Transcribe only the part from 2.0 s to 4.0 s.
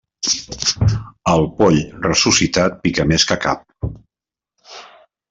ressuscitat pica més que cap.